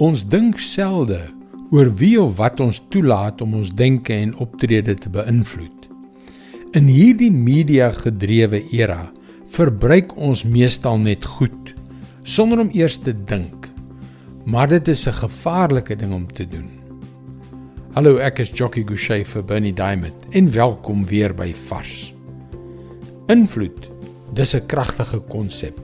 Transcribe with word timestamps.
Ons 0.00 0.22
dink 0.24 0.56
selde 0.56 1.18
oor 1.76 1.90
wie 2.00 2.14
of 2.16 2.38
wat 2.38 2.60
ons 2.64 2.78
toelaat 2.88 3.42
om 3.44 3.58
ons 3.58 3.68
denke 3.76 4.14
en 4.16 4.32
optrede 4.40 4.94
te 4.96 5.12
beïnvloed. 5.12 5.90
In 6.78 6.88
hierdie 6.88 7.28
media-gedrewe 7.28 8.62
era 8.72 9.02
verbruik 9.52 10.16
ons 10.16 10.46
meestal 10.48 10.96
net 11.04 11.28
goed 11.36 11.74
sonder 12.24 12.64
om 12.64 12.72
eers 12.72 12.96
te 13.04 13.12
dink. 13.12 13.68
Maar 14.48 14.72
dit 14.72 14.88
is 14.88 15.06
'n 15.06 15.20
gevaarlike 15.20 15.96
ding 15.96 16.12
om 16.16 16.26
te 16.26 16.48
doen. 16.48 16.70
Hallo, 17.92 18.16
ek 18.16 18.38
is 18.38 18.52
Jockey 18.54 18.82
Gouchee 18.82 19.24
vir 19.24 19.44
Bernie 19.44 19.74
Diamond 19.74 20.16
en 20.30 20.52
welkom 20.52 21.04
weer 21.04 21.34
by 21.34 21.52
Vars. 21.52 22.14
Invloed, 23.28 23.90
dis 24.32 24.54
'n 24.54 24.66
kragtige 24.66 25.20
konsep. 25.28 25.78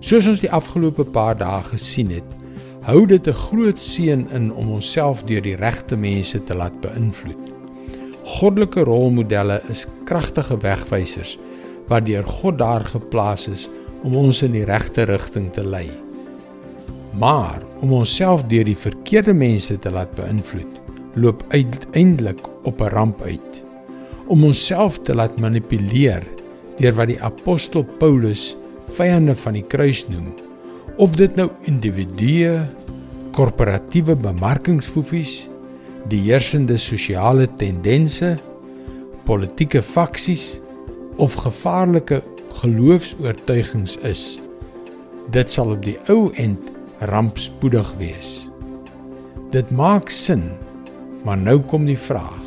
Soos 0.00 0.26
ons 0.26 0.40
die 0.40 0.50
afgelope 0.50 1.04
paar 1.04 1.38
dae 1.38 1.62
gesien 1.62 2.10
het, 2.10 2.43
hou 2.84 3.06
dit 3.08 3.26
'n 3.28 3.32
groot 3.32 3.78
seën 3.78 4.26
in 4.36 4.52
om 4.52 4.70
onsself 4.76 5.22
deur 5.24 5.40
die 5.40 5.56
regte 5.56 5.96
mense 5.96 6.44
te 6.44 6.54
laat 6.54 6.80
beïnvloed. 6.80 7.52
Goddelike 8.24 8.84
rolmodelle 8.84 9.62
is 9.68 9.86
kragtige 10.04 10.58
wegwysers 10.58 11.38
wat 11.88 12.06
deur 12.06 12.24
God 12.24 12.58
daar 12.58 12.84
geplaas 12.84 13.48
is 13.48 13.68
om 14.02 14.16
ons 14.16 14.42
in 14.42 14.52
die 14.52 14.64
regte 14.64 15.02
rigting 15.02 15.52
te 15.52 15.64
lei. 15.64 15.88
Maar 17.12 17.62
om 17.80 17.92
onsself 17.92 18.44
deur 18.48 18.64
die 18.64 18.76
verkeerde 18.76 19.32
mense 19.32 19.78
te 19.78 19.90
laat 19.90 20.14
beïnvloed, 20.14 20.80
loop 21.14 21.44
uiteindelik 21.48 22.40
op 22.64 22.80
'n 22.80 22.92
ramp 22.92 23.22
uit. 23.22 23.64
Om 24.26 24.44
onsself 24.44 24.98
te 24.98 25.14
laat 25.14 25.40
manipuleer 25.40 26.22
deur 26.76 26.94
wat 26.94 27.06
die 27.06 27.22
apostel 27.22 27.84
Paulus 27.98 28.56
vyande 28.80 29.34
van 29.34 29.52
die 29.52 29.64
kruis 29.66 30.08
noem, 30.08 30.34
of 30.96 31.16
dit 31.18 31.34
nou 31.38 31.48
individue, 31.66 32.60
korporatiewe 33.34 34.14
bemarkingsfoefies, 34.14 35.48
die 36.10 36.20
heersende 36.28 36.76
sosiale 36.78 37.48
tendense, 37.58 38.34
politieke 39.26 39.82
faksies 39.82 40.60
of 41.18 41.34
gevaarlike 41.42 42.20
geloofs-oortuigings 42.60 43.96
is. 44.06 44.24
Dit 45.34 45.50
sal 45.50 45.72
op 45.74 45.82
die 45.82 45.96
ou 46.12 46.28
end 46.38 46.70
rampspoedig 47.10 47.90
wees. 47.98 48.44
Dit 49.54 49.70
maak 49.74 50.12
sin, 50.12 50.44
maar 51.24 51.40
nou 51.40 51.58
kom 51.70 51.88
die 51.88 51.98
vraag: 51.98 52.42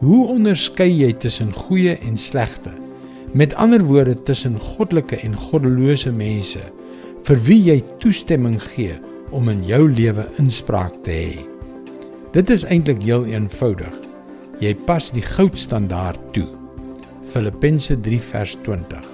Hoe 0.00 0.22
onderskei 0.32 0.88
jy 0.92 1.12
tussen 1.20 1.52
goeie 1.52 1.98
en 2.00 2.16
slegte? 2.16 2.72
Met 3.34 3.54
ander 3.58 3.82
woorde 3.82 4.14
tussen 4.22 4.60
goddelike 4.60 5.18
en 5.26 5.34
goddelose 5.36 6.12
mense 6.14 6.62
vir 7.24 7.38
wie 7.46 7.60
jy 7.70 7.78
toestemming 8.02 8.58
gee 8.74 8.98
om 9.32 9.48
in 9.48 9.62
jou 9.64 9.86
lewe 9.88 10.26
inspraak 10.42 10.96
te 11.06 11.14
hê. 11.14 11.36
Dit 12.34 12.50
is 12.52 12.66
eintlik 12.68 13.00
heel 13.04 13.24
eenvoudig. 13.30 13.94
Jy 14.60 14.74
pas 14.84 15.06
die 15.14 15.24
goudstandaard 15.24 16.20
toe. 16.36 16.46
Filippense 17.32 17.96
3 18.04 18.18
vers 18.28 18.52
20. 18.66 19.06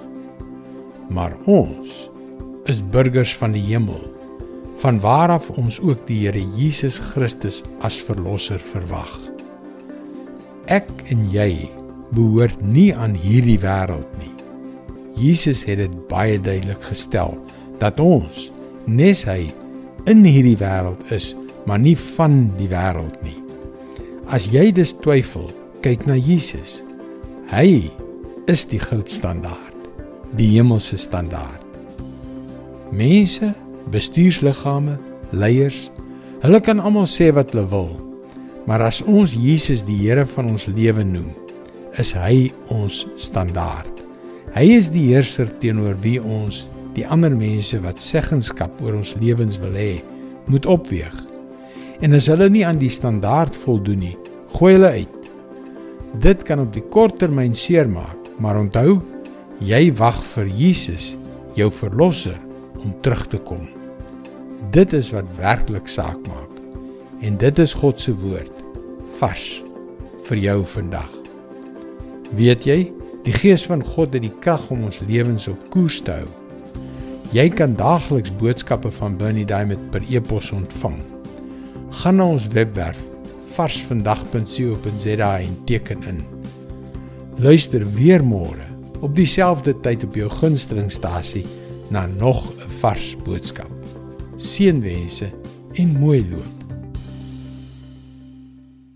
Maar 1.11 1.37
ons 1.49 2.09
is 2.69 2.81
burgers 2.93 3.31
van 3.39 3.55
die 3.55 3.63
hemel, 3.63 4.01
vanwaar 4.83 5.37
af 5.37 5.47
ons 5.55 5.79
ook 5.79 6.03
die 6.09 6.19
Here 6.25 6.43
Jesus 6.57 6.99
Christus 7.13 7.61
as 7.85 8.01
verlosser 8.03 8.59
verwag. 8.73 9.15
Ek 10.67 10.89
en 11.13 11.23
jy 11.31 11.69
behoort 12.11 12.59
nie 12.61 12.91
aan 12.91 13.15
hierdie 13.15 13.59
wêreld 13.63 14.11
nie. 14.19 14.33
Jesus 15.15 15.63
het 15.67 15.79
dit 15.79 15.97
baie 16.11 16.37
duidelik 16.39 16.83
gestel 16.91 17.37
dat 17.81 17.99
ons 18.01 18.49
nes 18.85 19.23
hy 19.27 19.49
in 20.09 20.23
hierdie 20.25 20.57
wêreld 20.57 21.01
is, 21.13 21.31
maar 21.65 21.81
nie 21.81 21.97
van 22.17 22.45
die 22.57 22.69
wêreld 22.71 23.17
nie. 23.25 23.37
As 24.31 24.47
jy 24.53 24.69
dus 24.73 24.93
twyfel, 25.01 25.49
kyk 25.85 26.05
na 26.09 26.15
Jesus. 26.17 26.79
Hy 27.51 27.89
is 28.49 28.63
die 28.69 28.79
goudstandaard, 28.81 29.89
die 30.37 30.53
hemelse 30.55 30.97
standaard. 31.01 31.65
Mense, 32.95 33.51
bestuursliggame, 33.93 34.97
leiers, 35.31 35.89
hulle 36.41 36.61
kan 36.63 36.81
almal 36.81 37.07
sê 37.09 37.29
wat 37.35 37.53
hulle 37.53 37.67
wil, 37.71 37.91
maar 38.69 38.83
as 38.85 39.01
ons 39.09 39.33
Jesus 39.35 39.85
die 39.87 39.97
Here 40.03 40.25
van 40.35 40.51
ons 40.53 40.67
lewe 40.69 41.03
noem, 41.05 41.29
is 41.99 42.13
hy 42.15 42.51
ons 42.71 43.03
standaard. 43.19 43.91
Hy 44.55 44.65
is 44.77 44.89
die 44.91 45.09
heerser 45.11 45.49
teenoor 45.61 45.95
wie 46.03 46.19
ons 46.19 46.65
die 46.95 47.05
ander 47.07 47.33
mense 47.35 47.79
wat 47.83 48.01
seggenskap 48.01 48.81
oor 48.83 48.99
ons 48.99 49.15
lewens 49.21 49.59
wil 49.61 49.75
hê, 49.77 50.01
moet 50.51 50.67
opweeg. 50.69 51.15
En 52.01 52.17
as 52.17 52.27
hulle 52.31 52.49
nie 52.51 52.65
aan 52.67 52.81
die 52.81 52.91
standaard 52.91 53.57
voldoen 53.63 54.01
nie, 54.07 54.15
gooi 54.55 54.73
hulle 54.75 54.93
uit. 55.01 55.29
Dit 56.21 56.43
kan 56.47 56.59
op 56.63 56.73
die 56.75 56.83
kort 56.91 57.19
termyn 57.21 57.53
seermaak, 57.55 58.31
maar 58.41 58.59
onthou, 58.59 58.99
jy 59.63 59.85
wag 59.99 60.19
vir 60.33 60.49
Jesus, 60.57 61.13
jou 61.55 61.69
verlosser, 61.71 62.39
om 62.81 62.95
terug 63.05 63.27
te 63.29 63.39
kom. 63.45 63.67
Dit 64.73 64.95
is 64.97 65.11
wat 65.15 65.29
werklik 65.37 65.87
saak 65.91 66.19
maak. 66.27 66.49
En 67.21 67.37
dit 67.37 67.59
is 67.61 67.73
God 67.77 68.01
se 68.01 68.13
woord 68.17 68.63
vars 69.19 69.61
vir 70.25 70.39
jou 70.41 70.57
vandag. 70.73 71.11
Weet 72.37 72.65
jy, 72.65 72.79
die 73.25 73.35
gees 73.35 73.67
van 73.69 73.83
God 73.85 74.15
het 74.15 74.25
die 74.25 74.33
krag 74.41 74.63
om 74.73 74.87
ons 74.89 75.01
lewens 75.05 75.45
op 75.51 75.69
koers 75.73 75.99
te 76.01 76.21
hou. 76.21 76.29
Jy 77.31 77.45
kan 77.55 77.77
daagliks 77.79 78.33
boodskappe 78.35 78.89
van 78.91 79.13
Bernie 79.15 79.45
Diamond 79.47 79.85
per 79.93 80.03
e-pos 80.11 80.49
ontvang. 80.51 80.97
Gaan 82.01 82.19
na 82.19 82.25
ons 82.27 82.49
webwerf 82.51 82.99
varsvandag.co.za 83.53 85.31
en 85.39 85.55
teken 85.65 86.03
in. 86.11 86.19
Luister 87.39 87.87
weer 87.95 88.23
môre 88.23 88.67
op 88.99 89.15
dieselfde 89.15 89.77
tyd 89.79 90.03
op 90.03 90.19
jou 90.19 90.27
gunstelingstasie 90.41 91.45
na 91.89 92.05
nog 92.19 92.51
'n 92.51 92.67
vars 92.81 93.15
boodskap. 93.23 93.71
Seënwense 94.35 95.31
en 95.73 95.99
mooi 95.99 96.27
loop. 96.31 96.60